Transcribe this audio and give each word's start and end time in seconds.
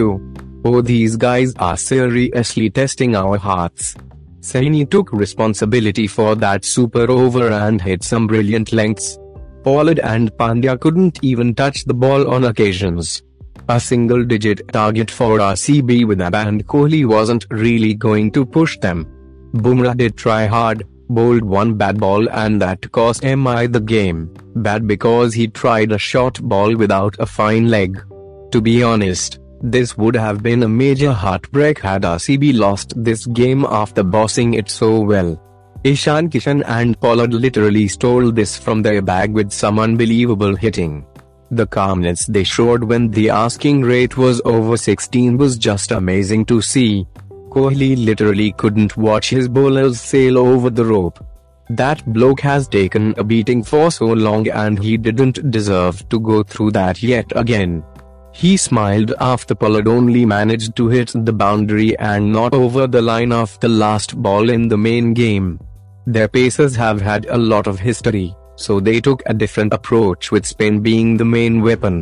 Oh, 0.00 0.80
these 0.80 1.16
guys 1.16 1.54
are 1.56 1.76
seriously 1.76 2.70
testing 2.70 3.14
our 3.14 3.36
hearts. 3.36 3.94
Saini 4.40 4.88
took 4.88 5.12
responsibility 5.12 6.06
for 6.06 6.34
that 6.36 6.64
super 6.64 7.10
over 7.10 7.50
and 7.50 7.80
hit 7.80 8.02
some 8.02 8.26
brilliant 8.26 8.72
lengths. 8.72 9.18
Pollard 9.62 9.98
and 10.00 10.32
Pandya 10.32 10.80
couldn't 10.80 11.18
even 11.22 11.54
touch 11.54 11.84
the 11.84 11.94
ball 11.94 12.30
on 12.32 12.44
occasions. 12.44 13.22
A 13.68 13.78
single 13.78 14.24
digit 14.24 14.66
target 14.72 15.10
for 15.10 15.38
RCB 15.38 16.06
with 16.06 16.20
Ab 16.20 16.34
and 16.34 16.66
Kohli 16.66 17.06
wasn't 17.06 17.46
really 17.50 17.94
going 17.94 18.32
to 18.32 18.44
push 18.44 18.78
them. 18.78 19.06
Bumrah 19.54 19.96
did 19.96 20.16
try 20.16 20.46
hard, 20.46 20.84
bowled 21.08 21.44
one 21.44 21.74
bad 21.74 22.00
ball 22.00 22.28
and 22.30 22.60
that 22.60 22.90
cost 22.92 23.22
MI 23.22 23.66
the 23.66 23.80
game. 23.80 24.34
Bad 24.56 24.86
because 24.88 25.34
he 25.34 25.46
tried 25.48 25.92
a 25.92 25.98
short 25.98 26.40
ball 26.42 26.74
without 26.76 27.14
a 27.18 27.26
fine 27.26 27.68
leg. 27.68 28.02
To 28.50 28.60
be 28.60 28.82
honest, 28.82 29.38
this 29.62 29.96
would 29.96 30.16
have 30.16 30.42
been 30.42 30.62
a 30.64 30.68
major 30.68 31.12
heartbreak 31.12 31.78
had 31.78 32.02
RCB 32.02 32.58
lost 32.58 32.92
this 32.96 33.26
game 33.26 33.64
after 33.64 34.02
bossing 34.02 34.54
it 34.54 34.68
so 34.68 35.00
well. 35.00 35.40
Ishan 35.84 36.30
Kishan 36.30 36.62
and 36.66 37.00
Pollard 37.00 37.32
literally 37.32 37.88
stole 37.88 38.30
this 38.32 38.56
from 38.56 38.82
their 38.82 39.02
bag 39.02 39.32
with 39.32 39.52
some 39.52 39.78
unbelievable 39.78 40.54
hitting. 40.54 41.06
The 41.50 41.66
calmness 41.66 42.26
they 42.26 42.44
showed 42.44 42.84
when 42.84 43.10
the 43.10 43.30
asking 43.30 43.82
rate 43.82 44.16
was 44.16 44.40
over 44.44 44.76
16 44.76 45.36
was 45.36 45.58
just 45.58 45.90
amazing 45.90 46.46
to 46.46 46.62
see. 46.62 47.06
Kohli 47.50 48.04
literally 48.04 48.52
couldn't 48.52 48.96
watch 48.96 49.30
his 49.30 49.48
bowlers 49.48 50.00
sail 50.00 50.38
over 50.38 50.70
the 50.70 50.84
rope. 50.84 51.24
That 51.68 52.04
bloke 52.12 52.40
has 52.40 52.68
taken 52.68 53.14
a 53.18 53.24
beating 53.24 53.62
for 53.62 53.90
so 53.90 54.06
long 54.06 54.48
and 54.48 54.82
he 54.82 54.96
didn't 54.96 55.50
deserve 55.50 56.08
to 56.08 56.18
go 56.18 56.42
through 56.42 56.72
that 56.72 57.02
yet 57.02 57.30
again. 57.36 57.84
He 58.32 58.56
smiled 58.56 59.12
after 59.20 59.54
Pollard 59.54 59.88
only 59.88 60.24
managed 60.24 60.74
to 60.76 60.88
hit 60.88 61.12
the 61.14 61.32
boundary 61.32 61.96
and 61.98 62.32
not 62.32 62.54
over 62.54 62.86
the 62.86 63.02
line 63.02 63.32
of 63.32 63.58
the 63.60 63.68
last 63.68 64.20
ball 64.20 64.50
in 64.50 64.68
the 64.68 64.78
main 64.78 65.14
game. 65.14 65.60
Their 66.06 66.28
pacers 66.28 66.74
have 66.76 67.00
had 67.00 67.26
a 67.26 67.36
lot 67.38 67.66
of 67.66 67.78
history 67.78 68.34
so 68.56 68.80
they 68.80 69.00
took 69.00 69.22
a 69.26 69.34
different 69.34 69.72
approach 69.72 70.30
with 70.30 70.46
spin 70.46 70.80
being 70.80 71.16
the 71.16 71.24
main 71.24 71.60
weapon. 71.60 71.96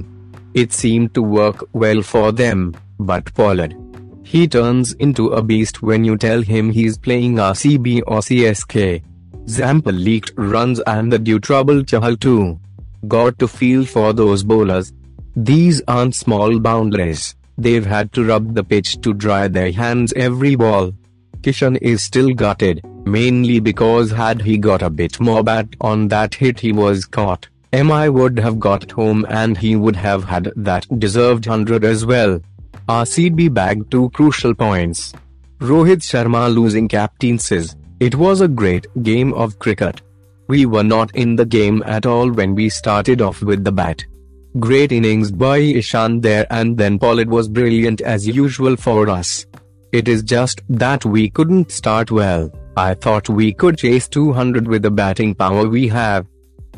It 0.54 0.72
seemed 0.72 1.14
to 1.14 1.22
work 1.22 1.64
well 1.72 2.02
for 2.02 2.32
them, 2.32 2.74
but 2.98 3.32
Pollard. 3.34 3.74
He 4.24 4.46
turns 4.46 4.92
into 4.94 5.28
a 5.28 5.42
beast 5.42 5.82
when 5.82 6.04
you 6.04 6.16
tell 6.16 6.42
him 6.42 6.70
he's 6.70 6.98
playing 6.98 7.36
RCB 7.36 8.02
or 8.06 8.20
CSK. 8.20 9.02
Zampa 9.48 9.90
leaked 9.90 10.32
runs 10.36 10.80
and 10.80 11.12
the 11.12 11.18
due 11.18 11.40
trouble 11.40 11.82
Chahal 11.82 12.18
too. 12.18 12.60
Got 13.08 13.38
to 13.38 13.48
feel 13.48 13.84
for 13.84 14.12
those 14.12 14.44
bowlers. 14.44 14.92
These 15.42 15.80
aren't 15.88 16.14
small 16.14 16.58
boundaries. 16.58 17.34
They've 17.56 17.86
had 17.86 18.12
to 18.12 18.24
rub 18.26 18.54
the 18.54 18.62
pitch 18.62 19.00
to 19.00 19.14
dry 19.14 19.48
their 19.48 19.72
hands 19.72 20.12
every 20.14 20.54
ball. 20.54 20.92
Kishan 21.40 21.78
is 21.80 22.02
still 22.02 22.34
gutted, 22.34 22.82
mainly 23.06 23.58
because 23.58 24.10
had 24.10 24.42
he 24.42 24.58
got 24.58 24.82
a 24.82 24.90
bit 24.90 25.18
more 25.18 25.42
bat 25.42 25.68
on 25.80 26.08
that 26.08 26.34
hit 26.34 26.60
he 26.60 26.72
was 26.72 27.06
caught, 27.06 27.48
MI 27.72 28.10
would 28.10 28.38
have 28.38 28.60
got 28.60 28.90
home 28.90 29.24
and 29.30 29.56
he 29.56 29.76
would 29.76 29.96
have 29.96 30.24
had 30.24 30.52
that 30.56 30.86
deserved 30.98 31.46
100 31.46 31.84
as 31.86 32.04
well. 32.04 32.38
RCB 32.86 33.54
bagged 33.54 33.90
two 33.90 34.10
crucial 34.10 34.54
points. 34.54 35.14
Rohit 35.60 36.02
Sharma 36.02 36.54
losing 36.54 36.86
captain 36.86 37.38
says, 37.38 37.76
It 37.98 38.14
was 38.14 38.42
a 38.42 38.48
great 38.48 38.86
game 39.02 39.32
of 39.32 39.58
cricket. 39.58 40.02
We 40.48 40.66
were 40.66 40.84
not 40.84 41.16
in 41.16 41.34
the 41.36 41.46
game 41.46 41.82
at 41.86 42.04
all 42.04 42.30
when 42.30 42.54
we 42.54 42.68
started 42.68 43.22
off 43.22 43.40
with 43.40 43.64
the 43.64 43.72
bat. 43.72 44.04
Great 44.58 44.90
innings 44.90 45.30
by 45.30 45.58
Ishan 45.58 46.22
there 46.22 46.44
and 46.50 46.76
then 46.76 46.98
Pollard 46.98 47.30
was 47.30 47.48
brilliant 47.48 48.00
as 48.00 48.26
usual 48.26 48.74
for 48.76 49.08
us. 49.08 49.46
It 49.92 50.08
is 50.08 50.24
just 50.24 50.60
that 50.68 51.04
we 51.04 51.30
couldn't 51.30 51.70
start 51.70 52.10
well. 52.10 52.50
I 52.76 52.94
thought 52.94 53.28
we 53.28 53.52
could 53.52 53.78
chase 53.78 54.08
200 54.08 54.66
with 54.66 54.82
the 54.82 54.90
batting 54.90 55.36
power 55.36 55.68
we 55.68 55.86
have. 55.88 56.26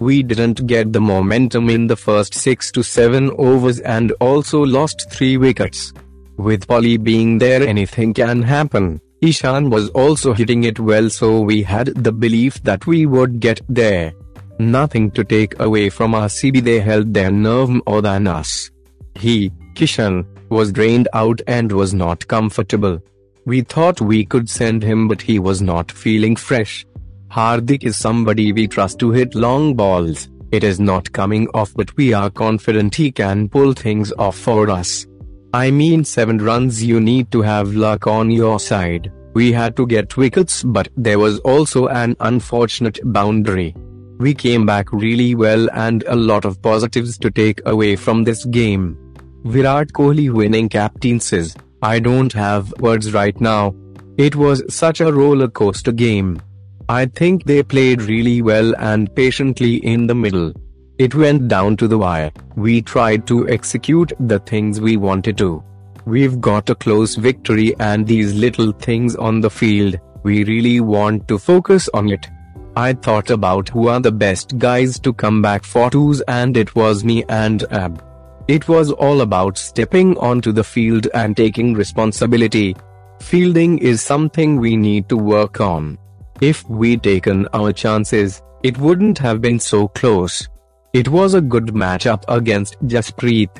We 0.00 0.22
didn't 0.22 0.66
get 0.66 0.92
the 0.92 1.00
momentum 1.00 1.70
in 1.70 1.86
the 1.86 1.96
first 1.96 2.34
6 2.34 2.72
to 2.72 2.82
7 2.82 3.30
overs 3.38 3.80
and 3.80 4.12
also 4.20 4.62
lost 4.62 5.10
3 5.10 5.38
wickets. 5.38 5.94
With 6.36 6.68
Polly 6.68 6.98
being 6.98 7.38
there 7.38 7.66
anything 7.66 8.12
can 8.12 8.42
happen. 8.42 9.00
Ishan 9.22 9.70
was 9.70 9.88
also 9.90 10.34
hitting 10.34 10.64
it 10.64 10.78
well 10.78 11.08
so 11.08 11.40
we 11.40 11.62
had 11.62 11.86
the 11.86 12.12
belief 12.12 12.62
that 12.64 12.86
we 12.86 13.06
would 13.06 13.40
get 13.40 13.62
there. 13.68 14.12
Nothing 14.58 15.10
to 15.12 15.24
take 15.24 15.58
away 15.60 15.88
from 15.88 16.12
RCB 16.12 16.62
they 16.62 16.80
held 16.80 17.12
their 17.12 17.30
nerve 17.30 17.70
more 17.86 18.02
than 18.02 18.26
us. 18.26 18.70
He, 19.14 19.50
Kishan, 19.74 20.26
was 20.50 20.72
drained 20.72 21.08
out 21.12 21.40
and 21.46 21.72
was 21.72 21.94
not 21.94 22.26
comfortable. 22.28 23.00
We 23.44 23.62
thought 23.62 24.00
we 24.00 24.24
could 24.24 24.48
send 24.48 24.82
him 24.82 25.08
but 25.08 25.20
he 25.20 25.38
was 25.38 25.62
not 25.62 25.90
feeling 25.90 26.36
fresh. 26.36 26.86
Hardik 27.30 27.84
is 27.84 27.96
somebody 27.96 28.52
we 28.52 28.68
trust 28.68 28.98
to 29.00 29.10
hit 29.10 29.34
long 29.34 29.74
balls. 29.74 30.28
It 30.52 30.62
is 30.62 30.78
not 30.78 31.10
coming 31.12 31.48
off 31.54 31.72
but 31.74 31.96
we 31.96 32.12
are 32.12 32.30
confident 32.30 32.94
he 32.94 33.10
can 33.10 33.48
pull 33.48 33.72
things 33.72 34.12
off 34.12 34.36
for 34.36 34.68
us. 34.70 35.06
I 35.54 35.70
mean 35.70 36.04
7 36.04 36.38
runs 36.38 36.82
you 36.84 37.00
need 37.00 37.32
to 37.32 37.42
have 37.42 37.74
luck 37.74 38.06
on 38.06 38.30
your 38.30 38.60
side. 38.60 39.10
We 39.34 39.50
had 39.50 39.76
to 39.76 39.86
get 39.86 40.16
wickets 40.16 40.62
but 40.62 40.88
there 40.96 41.18
was 41.18 41.38
also 41.40 41.88
an 41.88 42.16
unfortunate 42.20 43.00
boundary. 43.02 43.74
We 44.22 44.34
came 44.34 44.64
back 44.64 44.92
really 44.92 45.34
well 45.34 45.68
and 45.72 46.04
a 46.06 46.14
lot 46.14 46.44
of 46.44 46.62
positives 46.62 47.18
to 47.18 47.28
take 47.28 47.60
away 47.66 47.96
from 47.96 48.22
this 48.22 48.44
game. 48.44 48.96
Virat 49.42 49.88
Kohli 49.88 50.32
winning 50.32 50.68
captain 50.68 51.18
says, 51.18 51.56
I 51.82 51.98
don't 51.98 52.32
have 52.32 52.72
words 52.78 53.12
right 53.12 53.40
now. 53.40 53.74
It 54.18 54.36
was 54.36 54.62
such 54.72 55.00
a 55.00 55.12
roller 55.12 55.48
coaster 55.48 55.90
game. 55.90 56.40
I 56.88 57.06
think 57.06 57.42
they 57.46 57.64
played 57.64 58.02
really 58.02 58.42
well 58.42 58.76
and 58.78 59.12
patiently 59.16 59.78
in 59.78 60.06
the 60.06 60.14
middle. 60.14 60.52
It 60.98 61.16
went 61.16 61.48
down 61.48 61.76
to 61.78 61.88
the 61.88 61.98
wire. 61.98 62.30
We 62.54 62.80
tried 62.80 63.26
to 63.26 63.48
execute 63.48 64.12
the 64.20 64.38
things 64.38 64.80
we 64.80 64.96
wanted 64.98 65.36
to. 65.38 65.64
We've 66.04 66.40
got 66.40 66.70
a 66.70 66.76
close 66.76 67.16
victory 67.16 67.74
and 67.80 68.06
these 68.06 68.34
little 68.34 68.70
things 68.70 69.16
on 69.16 69.40
the 69.40 69.50
field, 69.50 69.98
we 70.22 70.44
really 70.44 70.78
want 70.78 71.26
to 71.26 71.40
focus 71.40 71.88
on 71.92 72.12
it. 72.12 72.28
I 72.76 72.94
thought 72.94 73.30
about 73.30 73.68
who 73.68 73.88
are 73.88 74.00
the 74.00 74.12
best 74.12 74.56
guys 74.58 74.98
to 75.00 75.12
come 75.12 75.42
back 75.42 75.62
for 75.62 75.90
twos 75.90 76.22
and 76.22 76.56
it 76.56 76.74
was 76.74 77.04
me 77.04 77.22
and 77.28 77.64
Ab. 77.70 78.02
It 78.48 78.66
was 78.66 78.90
all 78.90 79.20
about 79.20 79.58
stepping 79.58 80.16
onto 80.18 80.52
the 80.52 80.64
field 80.64 81.06
and 81.12 81.36
taking 81.36 81.74
responsibility. 81.74 82.74
Fielding 83.20 83.78
is 83.78 84.00
something 84.00 84.56
we 84.56 84.74
need 84.76 85.08
to 85.10 85.16
work 85.16 85.60
on. 85.60 85.98
If 86.40 86.68
we'd 86.68 87.02
taken 87.02 87.46
our 87.52 87.72
chances, 87.72 88.42
it 88.62 88.78
wouldn't 88.78 89.18
have 89.18 89.40
been 89.42 89.60
so 89.60 89.88
close. 89.88 90.48
It 90.94 91.08
was 91.08 91.34
a 91.34 91.40
good 91.40 91.66
matchup 91.66 92.24
against 92.28 92.80
Jasprit. 92.86 93.50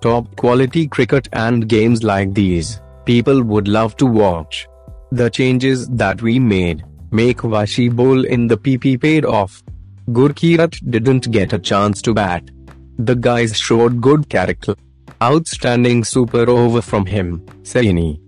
Top 0.00 0.34
quality 0.36 0.88
cricket 0.88 1.28
and 1.32 1.68
games 1.68 2.02
like 2.02 2.34
these, 2.34 2.80
people 3.04 3.42
would 3.42 3.68
love 3.68 3.96
to 3.98 4.06
watch. 4.06 4.66
The 5.12 5.30
changes 5.30 5.86
that 5.90 6.22
we 6.22 6.38
made, 6.38 6.84
make 7.14 7.38
Vashi 7.38 7.94
bowl 7.94 8.24
in 8.24 8.48
the 8.48 8.56
PP 8.58 9.00
paid 9.00 9.24
off. 9.24 9.62
Gurkeerat 10.10 10.78
didn't 10.90 11.30
get 11.30 11.52
a 11.52 11.58
chance 11.58 12.02
to 12.02 12.12
bat. 12.12 12.50
The 12.98 13.14
guys 13.14 13.56
showed 13.56 14.00
good 14.00 14.28
character. 14.28 14.74
Outstanding 15.22 16.04
super 16.04 16.50
over 16.50 16.82
from 16.82 17.06
him, 17.06 17.40
Saini. 17.62 18.20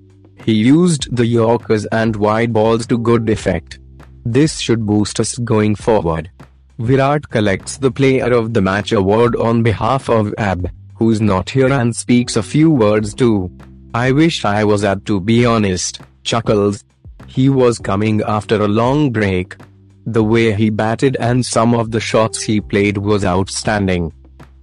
He 0.44 0.52
used 0.54 1.14
the 1.14 1.26
Yorkers 1.26 1.84
and 1.86 2.14
wide 2.14 2.52
balls 2.52 2.86
to 2.86 2.96
good 2.96 3.28
effect. 3.28 3.80
This 4.24 4.58
should 4.58 4.86
boost 4.86 5.20
us 5.20 5.36
going 5.38 5.74
forward. 5.74 6.30
Virat 6.78 7.28
collects 7.28 7.78
the 7.78 7.90
Player 7.90 8.32
of 8.32 8.54
the 8.54 8.62
Match 8.62 8.92
award 8.92 9.34
on 9.36 9.62
behalf 9.62 10.08
of 10.08 10.32
Ab, 10.38 10.70
who's 10.94 11.20
not 11.20 11.50
here 11.50 11.72
and 11.72 11.94
speaks 11.94 12.36
a 12.36 12.42
few 12.42 12.70
words 12.70 13.14
too. 13.14 13.50
I 13.94 14.12
wish 14.12 14.44
I 14.44 14.62
was 14.64 14.84
Ab 14.84 15.04
to 15.06 15.20
be 15.20 15.44
honest, 15.46 16.00
chuckles. 16.22 16.84
He 17.36 17.48
was 17.48 17.78
coming 17.78 18.22
after 18.36 18.62
a 18.62 18.68
long 18.82 19.10
break. 19.12 19.56
The 20.06 20.24
way 20.24 20.52
he 20.52 20.70
batted 20.70 21.16
and 21.20 21.44
some 21.44 21.74
of 21.74 21.90
the 21.90 22.00
shots 22.00 22.42
he 22.42 22.60
played 22.60 22.96
was 22.98 23.24
outstanding 23.24 24.12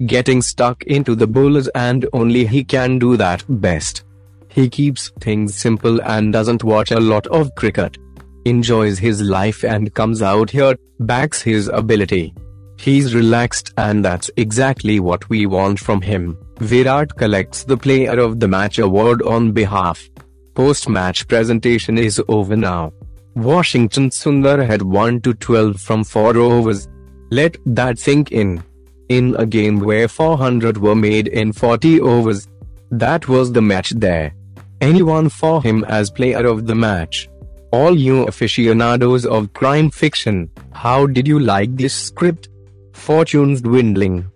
getting 0.08 0.42
stuck 0.42 0.84
into 0.84 1.16
the 1.16 1.28
bowlers 1.28 1.68
and 1.70 2.08
only 2.14 2.46
he 2.46 2.64
can 2.64 3.00
do 3.00 3.16
that 3.18 3.44
best. 3.48 4.04
He 4.50 4.70
keeps 4.70 5.12
things 5.20 5.56
simple 5.56 6.02
and 6.02 6.34
doesn't 6.34 6.64
watch 6.64 6.92
a 6.92 7.00
lot 7.00 7.26
of 7.28 7.54
cricket. 7.56 7.98
Enjoys 8.46 9.00
his 9.00 9.22
life 9.22 9.64
and 9.64 9.94
comes 9.94 10.22
out 10.22 10.50
here, 10.50 10.76
backs 11.00 11.42
his 11.42 11.70
ability. 11.70 12.34
He's 12.78 13.16
relaxed 13.16 13.74
and 13.78 14.04
that's 14.04 14.30
exactly 14.36 15.00
what 15.00 15.30
we 15.30 15.46
want 15.46 15.80
from 15.80 16.02
him. 16.02 16.38
Virat 16.60 17.16
collects 17.16 17.64
the 17.64 17.78
Player 17.78 18.20
of 18.20 18.40
the 18.40 18.48
Match 18.48 18.80
award 18.80 19.22
on 19.22 19.52
behalf. 19.52 20.10
Post-match 20.54 21.28
presentation 21.28 21.98
is 21.98 22.22
over 22.28 22.56
now. 22.56 22.94
Washington 23.36 24.10
Sundar 24.10 24.66
had 24.66 24.82
1 24.82 25.22
to 25.22 25.34
12 25.34 25.82
from 25.82 26.04
4 26.04 26.38
overs. 26.38 26.88
Let 27.32 27.58
that 27.66 27.98
sink 27.98 28.32
in. 28.32 28.64
In 29.10 29.36
a 29.38 29.46
game 29.46 29.80
where 29.80 30.08
400 30.08 30.78
were 30.78 30.96
made 30.96 31.28
in 31.28 31.52
40 31.52 32.02
overs, 32.02 32.48
That 32.92 33.28
was 33.28 33.52
the 33.52 33.62
match 33.62 33.90
there. 33.92 34.36
Anyone 34.80 35.30
for 35.30 35.64
him 35.64 35.84
as 35.86 36.12
player 36.12 36.46
of 36.46 36.68
the 36.68 36.76
match. 36.76 37.28
All 37.72 37.98
you 37.98 38.26
aficionados 38.26 39.26
of 39.26 39.52
crime 39.54 39.90
fiction, 39.90 40.52
how 40.74 41.08
did 41.08 41.28
you 41.28 41.40
like 41.40 41.76
this 41.76 41.96
script? 41.96 42.50
Fortunes 42.92 43.62
dwindling. 43.62 44.30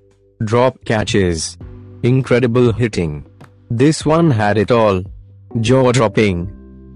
Drop 0.44 0.84
catches. 0.86 1.56
Incredible 2.02 2.74
hitting. 2.74 3.28
This 3.70 4.04
one 4.08 4.32
had 4.32 4.58
it 4.58 4.72
all. 4.72 5.04
Jaw 5.62 5.92
dropping. 5.94 6.48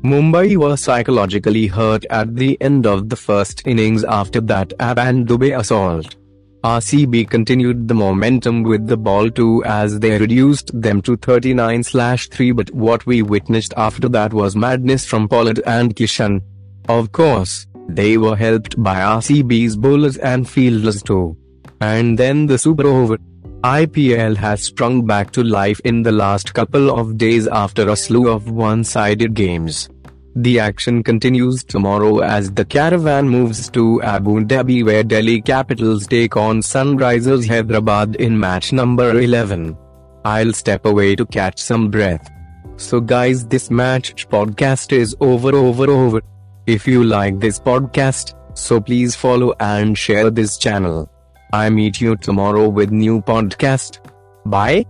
Mumbai 0.04 0.58
were 0.58 0.76
psychologically 0.76 1.68
hurt 1.68 2.06
at 2.10 2.36
the 2.36 2.58
end 2.62 2.86
of 2.86 3.10
the 3.10 3.16
first 3.16 3.66
innings 3.66 4.04
after 4.04 4.42
that 4.42 4.74
Ab 4.80 5.00
and 5.00 5.26
Dubey 5.26 5.58
assault. 5.58 6.16
RCB 6.64 7.30
continued 7.30 7.88
the 7.88 7.94
momentum 7.94 8.62
with 8.64 8.88
the 8.88 8.98
ball 8.98 9.32
too 9.32 9.64
as 9.66 10.00
they 10.00 10.20
reduced 10.20 10.70
them 10.80 11.02
to 11.02 11.18
39-3 11.18 12.56
but 12.56 12.70
what 12.72 13.06
we 13.06 13.22
witnessed 13.22 13.74
after 13.78 14.10
that 14.10 14.34
was 14.34 14.56
madness 14.56 15.06
from 15.06 15.28
Pollard 15.28 15.62
and 15.66 15.96
Kishan. 15.96 16.42
Of 16.90 17.12
course, 17.14 17.66
they 17.88 18.18
were 18.18 18.36
helped 18.36 18.82
by 18.84 18.96
RCB's 18.96 19.76
bowlers 19.78 20.18
and 20.18 20.48
fielders 20.48 21.02
too. 21.02 21.38
And 21.80 22.18
then 22.20 22.48
the 22.48 22.58
super 22.58 22.86
over. 22.86 23.18
IPL 23.64 24.36
has 24.38 24.64
sprung 24.64 25.06
back 25.06 25.30
to 25.32 25.44
life 25.44 25.80
in 25.86 26.02
the 26.02 26.12
last 26.12 26.52
couple 26.56 26.90
of 26.90 27.16
days 27.16 27.48
after 27.48 27.90
a 27.90 27.96
slew 27.96 28.28
of 28.28 28.50
one-sided 28.50 29.36
games. 29.36 29.88
The 30.36 30.60
action 30.60 31.04
continues 31.04 31.64
tomorrow 31.64 32.20
as 32.22 32.52
the 32.52 32.66
caravan 32.66 33.30
moves 33.30 33.70
to 33.72 34.02
Abu 34.02 34.46
Dhabi 34.46 34.84
where 34.84 35.04
Delhi 35.04 35.42
Capitals 35.42 36.08
take 36.08 36.36
on 36.36 36.62
Sunrisers 36.62 37.48
Hyderabad 37.48 38.16
in 38.16 38.40
match 38.40 38.74
number 38.74 39.20
11. 39.20 39.78
I'll 40.26 40.54
step 40.54 40.88
away 40.88 41.16
to 41.18 41.26
catch 41.28 41.60
some 41.60 41.92
breath. 41.92 42.32
So 42.78 43.00
guys 43.00 43.46
this 43.46 43.70
match 43.70 44.28
podcast 44.28 44.92
is 44.92 45.16
over 45.20 45.54
over 45.54 45.92
over. 45.92 46.22
If 46.66 46.88
you 46.88 47.04
like 47.04 47.40
this 47.40 47.60
podcast, 47.60 48.34
so 48.58 48.82
please 48.82 49.16
follow 49.16 49.54
and 49.60 49.96
share 49.96 50.32
this 50.32 50.58
channel. 50.58 51.11
I 51.54 51.70
meet 51.70 52.00
you 52.00 52.16
tomorrow 52.16 52.70
with 52.70 52.92
new 52.92 53.22
podcast. 53.22 54.00
Bye. 54.46 54.86